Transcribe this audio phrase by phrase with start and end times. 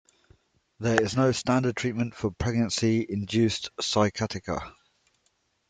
[0.79, 4.73] There is no standard treatment for pregnancy-induced sciatica.